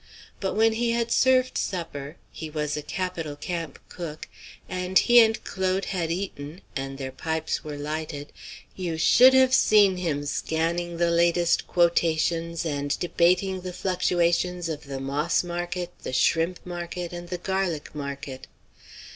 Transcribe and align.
But 0.39 0.55
when 0.55 0.73
he 0.73 0.93
had 0.93 1.11
served 1.11 1.59
supper 1.59 2.17
he 2.31 2.49
was 2.49 2.75
a 2.75 2.81
capital 2.81 3.35
camp 3.35 3.77
cook 3.87 4.27
and 4.67 4.97
he 4.97 5.19
and 5.19 5.43
Claude 5.43 5.85
had 5.85 6.09
eaten, 6.09 6.61
and 6.75 6.97
their 6.97 7.11
pipes 7.11 7.63
were 7.63 7.77
lighted, 7.77 8.33
you 8.75 8.97
should 8.97 9.35
have 9.35 9.53
seen 9.53 9.97
him 9.97 10.25
scanning 10.25 10.97
the 10.97 11.11
latest 11.11 11.67
quotations 11.67 12.65
and 12.65 12.97
debating 12.97 13.61
the 13.61 13.73
fluctuations 13.73 14.69
of 14.69 14.85
the 14.85 14.99
moss 14.99 15.43
market, 15.43 15.91
the 16.01 16.13
shrimp 16.13 16.65
market, 16.65 17.13
and 17.13 17.29
the 17.29 17.37
garlic 17.37 17.93
market. 17.93 18.47